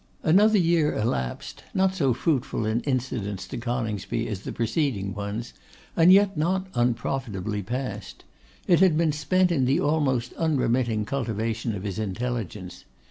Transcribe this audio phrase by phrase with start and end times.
[0.23, 5.53] Another year elapsed; not so fruitful in incidents to Coningsby as the preceding ones,
[5.95, 8.23] and yet not unprofitably passed.
[8.65, 12.83] It had been spent in the almost unremitting cultivation of his intelligence.